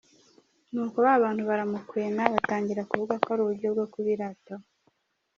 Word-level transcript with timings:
Ni 0.71 0.79
uko 0.85 0.97
ba 1.05 1.21
bantu 1.23 1.41
baramukwena, 1.49 2.21
batangira 2.33 2.87
kuvuga 2.89 3.13
ko 3.23 3.27
ari 3.33 3.41
uburyo 3.43 3.67
bwo 3.73 3.85
kubirataho. 3.93 4.65